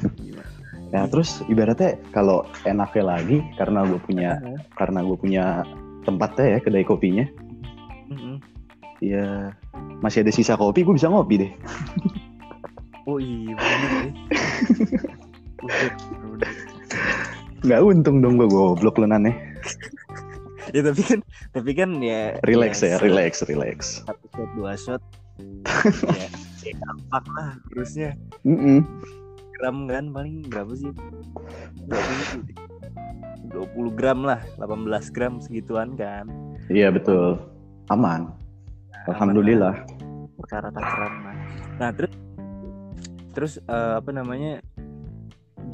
Nah, 0.85 1.09
terus 1.09 1.41
ibaratnya 1.49 1.97
kalau 2.13 2.45
enaknya 2.63 3.03
lagi 3.03 3.41
karena 3.57 3.83
gue 3.83 3.99
punya 3.99 4.37
karena 4.79 5.01
gue 5.01 5.17
punya 5.17 5.65
tempatnya 6.05 6.55
ya 6.55 6.59
kedai 6.61 6.85
kopinya, 6.85 7.25
Mm-mm. 8.13 8.37
ya 9.01 9.49
masih 9.99 10.21
ada 10.21 10.31
sisa 10.31 10.53
kopi, 10.53 10.85
gue 10.85 10.93
bisa 10.95 11.09
ngopi 11.09 11.41
deh. 11.41 11.51
oh 13.09 13.17
iya 13.17 13.57
bener 13.57 13.91
ya. 13.91 14.11
Nggak 17.61 17.81
untung 17.81 18.21
dong 18.21 18.35
gue 18.35 18.45
goblok 18.45 18.97
lu 18.97 19.05
nane. 19.05 19.33
ya 20.73 20.81
tapi 20.81 21.01
kan 21.01 21.19
tapi 21.53 21.71
kan 21.71 22.01
ya 22.01 22.41
Relax 22.41 22.81
ya, 22.81 22.97
se- 22.97 23.01
relax, 23.01 23.45
relax. 23.45 24.01
satu 24.01 24.25
shot 24.33 24.49
dua 24.53 24.73
shot 24.73 25.01
ya, 26.17 26.25
ya 26.65 26.73
gampang 26.75 27.25
lah 27.31 27.53
terusnya 27.69 28.17
Mm-mm. 28.41 28.81
gram 29.55 29.85
kan 29.85 30.09
paling 30.09 30.41
berapa 30.49 30.73
sih 30.73 30.89
20 31.85 32.49
20 33.53 33.61
gram 33.93 34.25
lah 34.25 34.41
18 34.57 34.89
gram 35.13 35.37
segituan 35.37 35.93
kan 35.93 36.25
Iya 36.65 36.89
betul, 36.89 37.37
aman. 37.87 38.33
Alhamdulillah. 39.05 39.85
perkara 40.35 40.73
takaran 40.73 41.13
nah 41.77 41.93
terus 41.93 42.13
terus 43.31 43.53
eh, 43.61 43.93
apa 43.95 44.09
namanya 44.09 44.65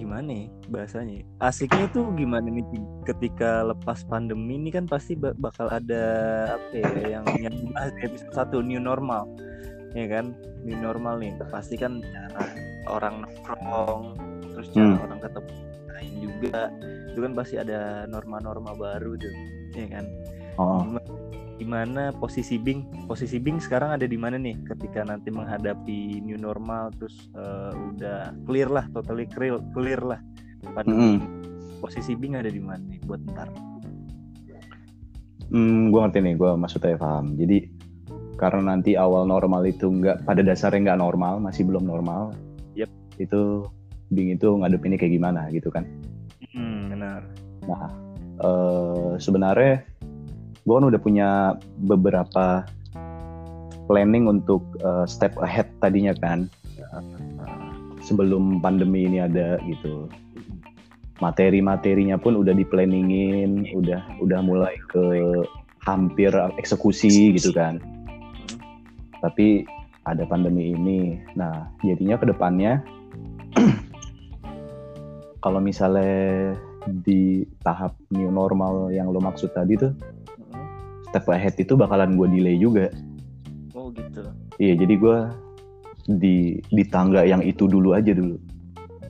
gimana 0.02 0.30
ya 0.34 0.46
bahasanya 0.68 1.22
asiknya 1.40 1.86
tuh 1.94 2.10
gimana 2.18 2.50
nih 2.50 2.66
ketika 3.06 3.62
lepas 3.62 4.02
pandemi 4.04 4.58
ini 4.58 4.74
kan 4.74 4.90
pasti 4.90 5.14
ba- 5.14 5.38
bakal 5.38 5.70
ada 5.70 6.04
apa 6.58 6.74
ya 6.74 6.90
yang 7.18 7.26
yang 7.38 7.56
episode 8.02 8.34
satu 8.34 8.66
new 8.66 8.82
normal. 8.82 9.30
Ya 9.94 10.08
kan? 10.08 10.34
New 10.64 10.74
normal 10.76 11.20
nih. 11.20 11.36
Pasti 11.52 11.76
kan 11.76 12.02
cara 12.02 12.42
orang 12.88 13.28
nongkrong 13.28 14.04
terus 14.50 14.68
cara 14.72 14.88
Hmm. 14.90 15.04
orang 15.06 15.20
ketemu 15.20 15.52
lain 15.92 16.14
juga. 16.18 16.60
Itu 17.12 17.20
kan 17.22 17.34
pasti 17.36 17.56
ada 17.60 17.80
norma-norma 18.08 18.72
baru 18.74 19.14
tuh 19.16 19.36
ya 19.76 19.88
kan? 19.92 20.06
Oh, 20.58 20.82
gimana, 20.84 21.12
gimana 21.62 22.10
posisi 22.18 22.58
Bing 22.58 23.06
posisi 23.06 23.38
Bing 23.38 23.62
sekarang 23.62 23.94
ada 23.94 24.10
di 24.10 24.18
mana 24.18 24.42
nih 24.42 24.58
ketika 24.66 25.06
nanti 25.06 25.30
menghadapi 25.30 26.26
new 26.26 26.42
normal 26.42 26.90
terus 26.98 27.30
eh, 27.38 27.74
udah 27.94 28.34
clear 28.50 28.70
lah 28.74 28.90
totally 28.98 29.30
clear 29.30 29.62
clear 29.78 30.02
lah 30.02 30.18
pandemi 30.74 31.22
posisi 31.78 32.18
Bing 32.18 32.34
ada 32.34 32.50
di 32.50 32.58
mana 32.58 32.82
nih 32.82 33.00
buat 33.06 33.22
ntar 33.38 33.50
hmm, 35.52 35.92
gue 35.92 36.00
ngerti 36.00 36.20
nih, 36.24 36.40
gue 36.40 36.52
maksudnya 36.56 36.96
paham. 36.96 37.36
Jadi 37.36 37.68
karena 38.40 38.72
nanti 38.72 38.96
awal 38.96 39.28
normal 39.28 39.68
itu 39.68 39.92
nggak 39.92 40.24
pada 40.24 40.40
dasarnya 40.40 40.88
nggak 40.88 41.02
normal, 41.04 41.44
masih 41.44 41.68
belum 41.68 41.84
normal. 41.84 42.32
Yep. 42.80 42.88
Itu 43.20 43.68
Bing 44.16 44.32
itu 44.32 44.48
ngadepinnya 44.48 44.96
kayak 44.96 45.12
gimana 45.20 45.52
gitu 45.52 45.68
kan? 45.68 45.84
hmm, 46.52 46.92
benar 46.92 47.22
Nah, 47.68 47.90
eh, 48.42 49.12
sebenarnya 49.22 49.86
gue 50.62 50.74
kan 50.78 50.86
udah 50.86 51.02
punya 51.02 51.30
beberapa 51.86 52.66
planning 53.90 54.30
untuk 54.30 54.62
eh, 54.82 55.06
step 55.10 55.36
ahead 55.42 55.68
tadinya 55.82 56.14
kan 56.18 56.50
sebelum 58.04 58.60
pandemi 58.60 59.06
ini 59.06 59.22
ada 59.22 59.62
gitu. 59.70 60.10
Materi-materinya 61.22 62.18
pun 62.18 62.34
udah 62.34 62.52
diplanningin, 62.52 63.70
udah 63.78 64.02
udah 64.20 64.40
mulai 64.42 64.74
ke 64.90 65.06
hampir 65.86 66.34
eksekusi 66.58 67.38
gitu 67.38 67.54
kan. 67.54 67.78
Tapi 69.22 69.64
ada 70.10 70.26
pandemi 70.26 70.74
ini. 70.74 71.22
Nah, 71.38 71.70
jadinya 71.86 72.18
ke 72.18 72.26
depannya 72.26 72.82
kalau 75.46 75.62
misalnya 75.62 76.58
di 77.06 77.46
tahap 77.62 77.94
new 78.10 78.34
normal 78.34 78.90
yang 78.90 79.14
lo 79.14 79.22
maksud 79.22 79.54
tadi 79.54 79.78
tuh. 79.78 79.94
Step 81.12 81.28
ahead 81.28 81.56
itu 81.60 81.76
bakalan 81.76 82.16
gue 82.16 82.28
delay 82.32 82.56
juga. 82.56 82.88
oh 83.76 83.92
gitu 83.92 84.24
Iya, 84.58 84.80
jadi 84.80 84.94
gue 84.96 85.18
di 86.18 86.36
di 86.66 86.84
tangga 86.88 87.22
yang 87.22 87.44
itu 87.44 87.68
dulu 87.68 87.92
aja 87.92 88.16
dulu. 88.16 88.40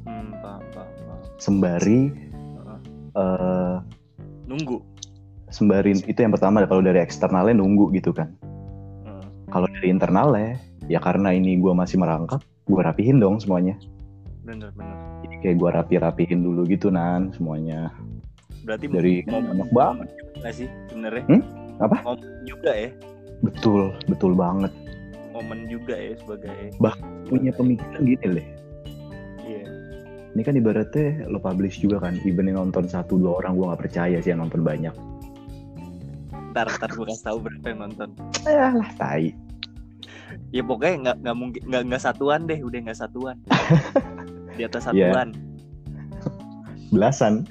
hmm, 0.04 0.32
paham, 0.42 0.62
paham, 0.74 0.90
paham. 0.98 1.20
Sembari 1.38 2.02
eh 3.12 3.76
nunggu 4.48 4.80
sembari 5.52 5.92
itu 6.08 6.16
yang 6.16 6.32
pertama 6.32 6.64
kalau 6.64 6.80
dari 6.80 6.98
eksternalnya 7.00 7.60
nunggu 7.60 7.92
gitu 7.94 8.12
kan. 8.12 8.32
Heeh. 9.06 9.24
Kalau 9.52 9.68
dari 9.68 9.88
internalnya 9.92 10.56
ya 10.88 10.98
karena 10.98 11.32
ini 11.32 11.60
gue 11.60 11.72
masih 11.72 12.00
merangkap, 12.00 12.40
gue 12.66 12.82
rapihin 12.82 13.20
dong 13.20 13.38
semuanya. 13.38 13.78
bener 14.42 14.74
bener 14.74 14.96
Jadi 15.22 15.36
kayak 15.46 15.56
gue 15.62 15.70
rapi-rapihin 15.70 16.42
dulu 16.42 16.66
gitu 16.66 16.90
nan 16.90 17.30
semuanya. 17.36 17.94
berarti 18.64 18.86
Dari 18.90 19.14
anak 19.30 19.70
banget. 19.70 20.08
nggak 20.42 20.54
sih 20.56 20.68
sebenarnya 20.90 21.24
Hmm? 21.30 21.42
Apa? 21.82 21.98
momen 22.06 22.22
juga 22.46 22.72
ya 22.72 22.90
Betul, 23.42 23.98
betul 24.06 24.34
banget. 24.34 24.70
momen 25.32 25.66
juga 25.66 25.98
ya 25.98 26.14
sebagai 26.16 26.54
Bah, 26.78 26.94
Punya 27.26 27.50
pemikiran 27.52 28.02
gini 28.02 28.26
deh. 28.38 28.48
iya 29.42 29.66
Ini 30.32 30.42
kan 30.42 30.54
ibaratnya 30.54 31.26
lo 31.26 31.40
publish 31.40 31.80
juga 31.80 32.00
kan, 32.00 32.16
even 32.22 32.46
yang 32.46 32.62
nonton 32.62 32.86
satu 32.86 33.18
dua 33.18 33.42
orang 33.42 33.56
gue 33.56 33.66
nggak 33.66 33.82
percaya 33.82 34.18
sih 34.18 34.30
yang 34.30 34.42
nonton 34.42 34.62
banyak. 34.62 34.94
ntar 36.52 36.68
ntar 36.70 36.90
gue 36.90 37.06
kasih 37.06 37.26
tahu 37.26 37.38
berapa 37.42 37.66
yang 37.66 37.80
nonton 37.82 38.10
Ya 38.44 38.70
lah, 38.72 38.90
tai. 38.96 39.32
ya 40.52 40.62
pokoknya 40.62 40.96
nggak 41.02 41.18
nggak 41.22 41.36
mungkin 41.36 41.62
nggak 41.66 41.84
nggak 41.88 42.02
satuan 42.02 42.44
deh 42.44 42.60
udah 42.60 42.80
nggak 42.82 43.00
satuan 43.00 43.38
di 44.56 44.64
atas 44.64 44.84
satuan 44.86 45.32
Belasan. 46.92 47.48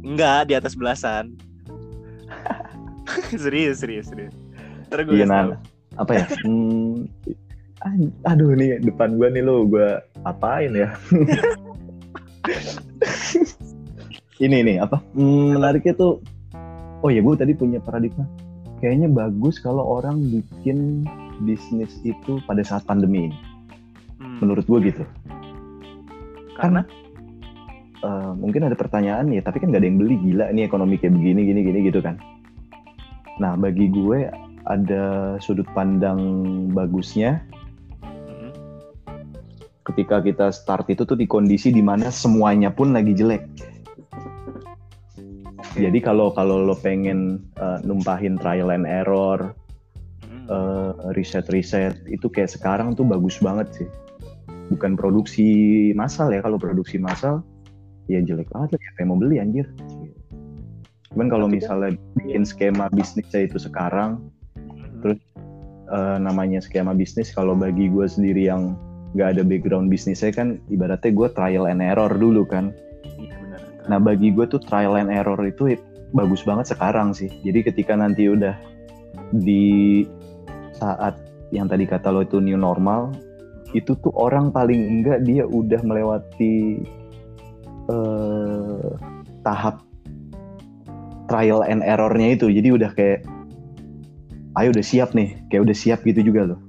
enggak 0.00 0.46
di 0.46 0.54
atas 0.54 0.74
belasan 0.74 1.34
serius 3.44 3.82
serius 3.82 4.06
serius 4.10 4.34
ntar 4.86 5.02
gue 5.02 5.18
Iya, 5.18 5.26
tahu. 5.26 5.50
Apa 5.98 6.12
ya? 6.14 6.26
Hmm, 7.76 8.08
aduh 8.24 8.56
nih 8.56 8.80
depan 8.82 9.14
gue 9.20 9.28
nih 9.36 9.44
lo 9.44 9.68
gue 9.68 10.00
apain 10.24 10.72
ya? 10.72 10.96
ini 14.42 14.64
nih 14.64 14.76
apa? 14.80 14.98
Hmm, 15.12 15.54
menariknya 15.60 15.94
tuh. 15.94 16.18
Oh 17.04 17.12
ya 17.12 17.20
gue 17.20 17.36
tadi 17.36 17.52
punya 17.52 17.78
paradigma. 17.78 18.24
Kayaknya 18.80 19.12
bagus 19.12 19.60
kalau 19.60 19.84
orang 20.00 20.18
bikin 20.24 21.04
bisnis 21.44 21.92
itu 22.02 22.40
pada 22.48 22.64
saat 22.64 22.82
pandemi 22.88 23.28
ini. 23.30 23.38
Hmm, 24.18 24.40
Menurut 24.42 24.64
gue 24.66 24.90
gitu. 24.90 25.04
karena 26.56 26.82
Eh, 28.06 28.32
mungkin 28.36 28.68
ada 28.68 28.76
pertanyaan 28.76 29.32
ya, 29.32 29.40
tapi 29.40 29.56
kan 29.58 29.72
gak 29.72 29.80
ada 29.80 29.88
yang 29.88 29.98
beli 29.98 30.16
gila 30.20 30.52
nih 30.52 30.68
ekonomi 30.68 31.00
kayak 31.00 31.16
begini, 31.16 31.48
gini, 31.48 31.60
gini 31.64 31.78
gitu 31.88 31.98
kan. 32.04 32.20
Nah 33.36 33.52
bagi 33.56 33.92
gue 33.92 34.32
ada 34.66 35.36
sudut 35.38 35.66
pandang 35.76 36.18
bagusnya 36.74 37.38
Hmm, 38.04 38.52
ketika 39.86 40.20
kita 40.20 40.52
start 40.52 40.86
itu 40.92 41.08
tuh 41.08 41.16
di 41.16 41.24
kondisi 41.24 41.72
di 41.72 41.80
mana 41.80 42.12
semuanya 42.12 42.68
pun 42.68 42.92
lagi 42.92 43.16
jelek. 43.16 43.48
Jadi 45.76 45.98
kalau 46.00 46.32
kalau 46.32 46.64
lo 46.64 46.76
pengen 46.76 47.40
eh, 47.60 47.78
numpahin 47.84 48.40
trial 48.40 48.72
and 48.72 48.88
error, 48.88 49.52
hmm, 50.24 50.46
eh, 50.48 50.92
riset-riset 51.16 52.04
itu 52.08 52.28
kayak 52.28 52.52
sekarang 52.52 52.96
tuh 52.96 53.04
bagus 53.04 53.40
banget 53.40 53.68
sih. 53.84 53.88
Bukan 54.72 54.98
produksi 54.98 55.92
massal 55.94 56.32
ya, 56.32 56.42
kalau 56.42 56.58
produksi 56.58 56.98
massal 56.98 57.44
ya 58.10 58.22
jelek 58.22 58.48
banget 58.50 58.76
lah, 58.76 58.80
siapa 58.80 58.98
yang 59.04 59.10
mau 59.14 59.20
beli 59.20 59.36
anjir. 59.38 59.66
Cuman 61.16 61.32
kalau 61.32 61.48
misalnya 61.48 61.96
bikin 62.12 62.44
skema 62.44 62.92
bisnisnya 62.92 63.48
itu 63.48 63.56
sekarang, 63.56 64.20
hmm, 64.52 65.00
terus 65.00 65.16
eh, 65.88 66.18
namanya 66.20 66.60
skema 66.60 66.92
bisnis 66.92 67.32
kalau 67.32 67.56
bagi 67.56 67.88
gue 67.88 68.04
sendiri 68.04 68.52
yang 68.52 68.76
nggak 69.16 69.40
ada 69.40 69.42
background 69.48 69.88
bisnisnya 69.88 70.28
kan 70.28 70.60
ibaratnya 70.68 71.08
gue 71.16 71.28
trial 71.32 71.64
and 71.72 71.80
error 71.80 72.12
dulu 72.12 72.44
kan 72.44 72.76
Iya 73.16 73.32
benar. 73.40 73.60
Nah 73.88 73.96
bagi 73.96 74.28
gue 74.28 74.44
tuh 74.44 74.60
trial 74.60 75.00
and 75.00 75.08
error 75.08 75.40
itu 75.40 75.72
bagus 76.12 76.44
banget 76.44 76.68
sekarang 76.76 77.16
sih. 77.16 77.32
Jadi 77.40 77.64
ketika 77.72 77.96
nanti 77.96 78.28
udah 78.28 78.52
di 79.32 80.04
saat 80.76 81.16
yang 81.48 81.64
tadi 81.64 81.88
kata 81.88 82.12
lo 82.12 82.28
itu 82.28 82.44
new 82.44 82.60
normal, 82.60 83.16
itu 83.72 83.96
tuh 84.04 84.12
orang 84.12 84.52
paling 84.52 85.00
enggak 85.00 85.24
dia 85.24 85.48
udah 85.48 85.80
melewati 85.80 86.84
eh, 87.88 88.88
tahap 89.40 89.85
trial 91.26 91.62
and 91.66 91.82
errornya 91.82 92.38
itu. 92.38 92.50
Jadi 92.50 92.68
udah 92.72 92.90
kayak, 92.94 93.26
ayo 94.58 94.68
udah 94.72 94.84
siap 94.84 95.12
nih, 95.12 95.36
kayak 95.52 95.68
udah 95.70 95.76
siap 95.76 96.02
gitu 96.06 96.22
juga 96.22 96.54
loh. 96.54 96.60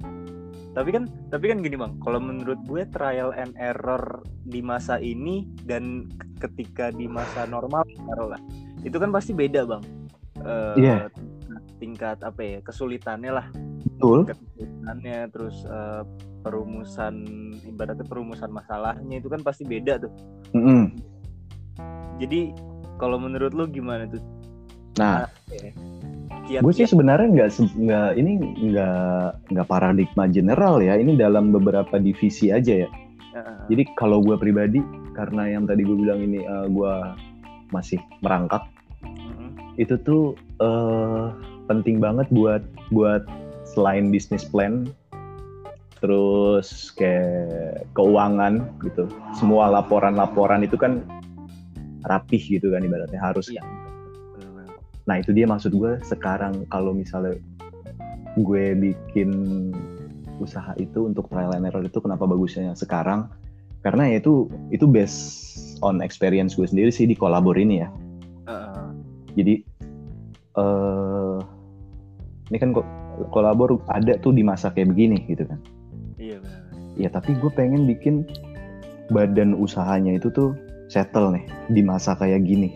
Tapi 0.78 0.94
kan 0.94 1.10
tapi 1.34 1.50
kan 1.50 1.58
gini 1.66 1.74
bang, 1.74 1.98
kalau 2.06 2.22
menurut 2.22 2.62
gue 2.70 2.86
trial 2.94 3.34
and 3.34 3.58
error 3.58 4.22
di 4.46 4.62
masa 4.62 5.02
ini 5.02 5.50
dan 5.66 6.06
ketika 6.38 6.94
di 6.94 7.10
masa 7.10 7.50
normal 7.50 7.82
taruhlah, 8.06 8.38
itu 8.86 8.94
kan 9.02 9.10
pasti 9.10 9.34
beda 9.34 9.66
bang. 9.66 9.84
Eh, 10.46 10.76
Iya. 10.86 11.10
Tingkat 11.82 12.22
apa 12.22 12.42
ya 12.42 12.58
kesulitannya 12.62 13.32
lah, 13.34 13.48
Betul. 13.98 14.30
kesulitannya 14.30 15.30
terus 15.34 15.66
eh, 15.66 16.06
perumusan 16.46 17.26
ibaratnya 17.66 18.06
perumusan 18.06 18.54
masalahnya 18.54 19.18
itu 19.18 19.30
kan 19.34 19.42
pasti 19.42 19.66
beda 19.66 19.98
tuh. 19.98 20.14
Mm-mm. 20.54 20.94
Jadi 22.22 22.54
kalau 23.02 23.18
menurut 23.18 23.54
lu 23.58 23.66
gimana 23.66 24.06
tuh? 24.06 24.22
Nah, 24.98 25.30
Kiat, 26.48 26.64
gue 26.64 26.74
sih 26.74 26.88
sebenarnya 26.88 27.28
nggak 27.28 27.50
nggak 27.60 28.10
ini 28.16 28.32
nggak 28.72 29.52
nggak 29.52 29.68
paradigma 29.68 30.26
general 30.32 30.80
ya. 30.80 30.96
Ini 30.96 31.20
dalam 31.20 31.52
beberapa 31.52 32.00
divisi 32.00 32.50
aja 32.50 32.88
ya. 32.88 32.90
Jadi 33.70 33.84
kalau 33.94 34.24
gue 34.24 34.34
pribadi 34.40 34.82
karena 35.14 35.46
yang 35.46 35.70
tadi 35.70 35.86
gue 35.86 35.94
bilang 35.94 36.24
ini 36.24 36.42
gue 36.72 36.94
masih 37.70 38.02
merangkak, 38.24 38.66
itu 39.78 40.00
tuh 40.02 40.34
eh, 40.64 41.26
penting 41.70 42.02
banget 42.02 42.26
buat 42.34 42.64
buat 42.90 43.28
selain 43.68 44.10
bisnis 44.10 44.48
plan, 44.48 44.90
terus 46.00 46.90
kayak 46.96 47.86
keuangan 47.94 48.66
gitu. 48.82 49.06
Semua 49.38 49.70
laporan-laporan 49.70 50.66
itu 50.66 50.80
kan 50.80 51.04
rapih 52.08 52.40
gitu 52.40 52.72
kan 52.74 52.82
ibaratnya 52.82 53.20
harus. 53.20 53.52
Iya. 53.52 53.62
Nah 55.08 55.24
itu 55.24 55.32
dia 55.32 55.48
maksud 55.48 55.72
gue 55.72 55.98
sekarang 56.04 56.68
kalau 56.68 56.92
misalnya 56.92 57.40
gue 58.38 58.66
bikin 58.76 59.32
usaha 60.38 60.76
itu 60.78 61.10
untuk 61.10 61.32
trial 61.32 61.56
and 61.58 61.66
error 61.66 61.82
itu 61.82 61.98
kenapa 61.98 62.30
bagusnya 62.30 62.76
sekarang? 62.78 63.32
Karena 63.82 64.12
ya 64.12 64.20
itu 64.20 64.52
itu 64.70 64.86
based 64.86 65.80
on 65.82 66.04
experience 66.04 66.54
gue 66.60 66.68
sendiri 66.68 66.92
sih 66.92 67.08
di 67.08 67.16
kolabor 67.16 67.56
ini 67.58 67.82
ya. 67.82 67.90
Jadi 69.38 69.54
eh 70.58 71.38
ini 72.50 72.58
kan 72.58 72.70
kok 72.74 72.88
kolabor 73.30 73.82
ada 73.90 74.18
tuh 74.20 74.34
di 74.34 74.44
masa 74.44 74.74
kayak 74.74 74.92
begini 74.94 75.24
gitu 75.30 75.48
kan. 75.48 75.60
Iya 76.20 76.38
benar. 76.44 76.62
Ya 76.98 77.10
tapi 77.14 77.38
gue 77.38 77.52
pengen 77.54 77.86
bikin 77.86 78.28
badan 79.14 79.56
usahanya 79.56 80.20
itu 80.20 80.28
tuh 80.34 80.58
settle 80.92 81.32
nih 81.32 81.46
di 81.72 81.82
masa 81.86 82.18
kayak 82.18 82.44
gini. 82.44 82.76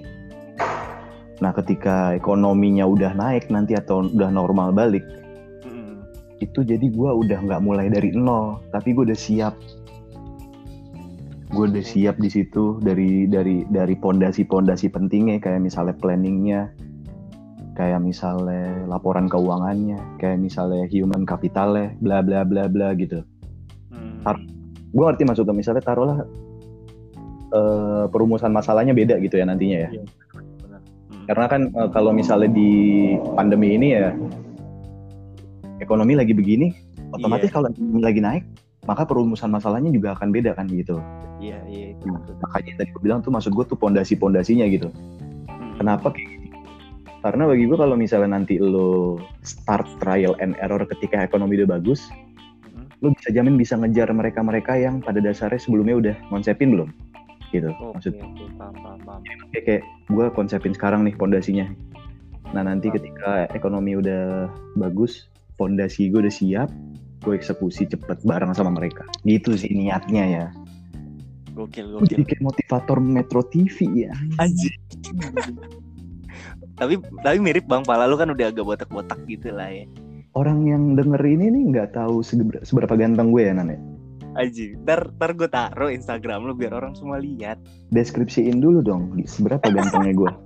Nah 1.42 1.52
ketika 1.58 2.14
ekonominya 2.14 2.86
udah 2.86 3.18
naik 3.18 3.50
nanti 3.50 3.74
atau 3.74 4.06
udah 4.06 4.30
normal 4.30 4.70
balik, 4.72 5.02
Mm-mm. 5.66 6.06
itu 6.38 6.62
jadi 6.62 6.86
gue 6.86 7.10
udah 7.26 7.42
nggak 7.42 7.62
mulai 7.66 7.90
dari 7.90 8.14
nol, 8.14 8.62
tapi 8.70 8.94
gue 8.94 9.10
udah 9.10 9.18
siap. 9.18 9.58
Gue 11.52 11.68
udah 11.68 11.84
siap 11.84 12.16
di 12.22 12.30
situ 12.32 12.80
dari 12.80 13.28
dari 13.28 13.68
dari 13.68 13.98
pondasi-pondasi 13.98 14.88
pentingnya 14.94 15.42
kayak 15.42 15.66
misalnya 15.66 15.98
planningnya, 15.98 16.72
kayak 17.76 18.00
misalnya 18.00 18.88
laporan 18.88 19.28
keuangannya, 19.28 20.00
kayak 20.22 20.40
misalnya 20.40 20.88
human 20.88 21.28
capitalnya, 21.28 21.92
bla 22.00 22.22
bla 22.24 22.46
bla 22.48 22.70
bla 22.70 22.94
gitu. 22.96 23.26
Hmm. 23.92 24.22
Tar- 24.24 24.48
Gue 24.92 25.04
ngerti 25.08 25.24
maksudnya 25.24 25.56
misalnya 25.56 25.84
taruhlah 25.84 26.24
eh, 27.52 28.06
perumusan 28.12 28.52
masalahnya 28.54 28.94
beda 28.96 29.20
gitu 29.20 29.36
ya 29.42 29.44
nantinya 29.50 29.78
ya. 29.88 29.90
Benar. 29.92 30.21
Karena 31.30 31.46
kan 31.48 31.62
eh, 31.70 31.90
kalau 31.94 32.12
misalnya 32.16 32.50
di 32.52 32.72
pandemi 33.38 33.78
ini 33.78 33.88
ya 33.94 34.14
ekonomi 35.82 36.14
lagi 36.18 36.34
begini, 36.34 36.72
otomatis 37.14 37.50
Iya. 37.50 37.56
kalau 37.58 37.68
ekonomi 37.74 38.02
lagi 38.02 38.22
naik, 38.22 38.44
maka 38.86 39.06
perumusan 39.06 39.50
masalahnya 39.54 39.90
juga 39.94 40.14
akan 40.18 40.30
beda 40.34 40.54
kan 40.58 40.66
gitu. 40.70 40.98
Iya 41.42 41.58
iya 41.66 41.98
itu 41.98 42.06
Nah, 42.06 42.22
makanya 42.46 42.86
tadi 42.86 42.90
gue 42.94 43.02
bilang 43.02 43.26
tuh 43.26 43.34
maksud 43.34 43.54
gue 43.54 43.66
tuh 43.66 43.78
pondasi-pondasinya 43.78 44.66
gitu. 44.70 44.90
Hmm. 45.50 45.78
Kenapa 45.82 46.14
kayak 46.14 46.30
gitu? 46.30 46.58
Karena 47.22 47.44
bagi 47.46 47.64
gue 47.70 47.78
kalau 47.78 47.94
misalnya 47.98 48.38
nanti 48.38 48.58
lo 48.58 49.18
start 49.46 49.86
trial 50.02 50.34
and 50.42 50.58
error 50.62 50.82
ketika 50.86 51.22
ekonomi 51.22 51.58
udah 51.62 51.78
bagus, 51.82 52.10
Hmm. 52.72 52.86
lo 53.02 53.14
bisa 53.18 53.34
jamin 53.34 53.58
bisa 53.58 53.74
ngejar 53.78 54.10
mereka-mereka 54.14 54.78
yang 54.78 55.02
pada 55.02 55.18
dasarnya 55.18 55.58
sebelumnya 55.58 55.96
udah 55.98 56.16
konsepin 56.30 56.74
belum? 56.78 56.90
Gitu. 57.52 57.68
Oke 57.68 58.00
Maksud 58.00 58.14
oke 58.16 58.44
paham 58.56 58.76
paham 58.80 59.00
paham. 59.04 59.22
kayak, 59.52 59.64
kayak 59.68 59.84
gue 60.08 60.26
konsepin 60.32 60.74
sekarang 60.74 61.04
nih 61.04 61.16
pondasinya. 61.20 61.68
Nah 62.56 62.64
nanti 62.68 62.92
ketika 62.92 63.48
ekonomi 63.52 64.00
udah 64.00 64.48
bagus, 64.80 65.28
pondasi 65.60 66.08
gue 66.12 66.24
udah 66.24 66.34
siap, 66.34 66.70
gue 67.24 67.34
eksekusi 67.36 67.88
cepet 67.92 68.24
bareng 68.24 68.56
sama 68.56 68.72
mereka. 68.72 69.04
Gitu 69.28 69.56
sih 69.60 69.72
niatnya 69.72 70.24
ya. 70.26 70.46
Gokil 71.52 72.00
Gue 72.00 72.08
jadi 72.08 72.24
gokil. 72.24 72.30
kayak 72.32 72.44
motivator 72.48 72.98
Metro 73.04 73.42
TV 73.44 74.08
ya. 74.08 74.12
Anjir. 74.40 74.72
tapi 76.80 76.98
tapi 77.22 77.38
mirip 77.38 77.68
bang 77.68 77.84
pala 77.84 78.08
lu 78.08 78.16
kan 78.16 78.32
udah 78.32 78.48
agak 78.50 78.64
botak-botak 78.64 79.20
gitu 79.28 79.52
lah 79.52 79.68
ya. 79.68 79.86
Orang 80.32 80.64
yang 80.64 80.96
denger 80.96 81.20
ini 81.28 81.52
nih 81.52 81.64
nggak 81.76 81.92
tahu 81.92 82.24
seberapa, 82.24 82.64
seberapa 82.64 82.96
ganteng 82.96 83.36
gue 83.36 83.44
ya 83.44 83.52
Nane. 83.52 83.91
Aji, 84.40 84.80
ntar, 84.88 85.12
ntar 85.20 85.36
gue 85.36 85.50
taruh 85.52 85.92
Instagram 85.92 86.48
lo 86.48 86.56
biar 86.56 86.72
orang 86.72 86.96
semua 86.96 87.20
lihat. 87.20 87.60
Deskripsiin 87.92 88.64
dulu 88.64 88.80
dong, 88.80 89.12
seberapa 89.28 89.68
gantengnya 89.68 90.16
gue. 90.16 90.34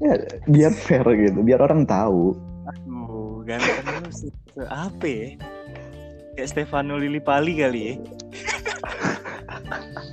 Ya, 0.00 0.16
biar 0.48 0.72
fair 0.72 1.04
gitu, 1.12 1.44
biar 1.44 1.60
orang 1.60 1.84
tahu. 1.84 2.32
Aduh, 2.72 3.44
ganteng 3.44 4.00
lu 4.00 4.08
se, 4.08 4.32
se 4.48 4.64
apa 4.64 5.04
ya? 5.04 5.36
Kayak 6.40 6.48
Stefano 6.48 6.96
Lillipali 6.96 7.60
kali 7.60 7.80
ya. 7.84 7.94